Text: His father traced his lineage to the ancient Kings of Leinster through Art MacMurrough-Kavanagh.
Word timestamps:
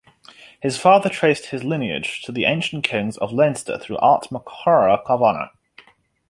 His 0.63 0.77
father 0.79 1.09
traced 1.11 1.51
his 1.51 1.63
lineage 1.63 2.23
to 2.23 2.31
the 2.31 2.45
ancient 2.45 2.83
Kings 2.83 3.17
of 3.17 3.31
Leinster 3.31 3.77
through 3.77 3.97
Art 3.97 4.29
MacMurrough-Kavanagh. 4.31 5.51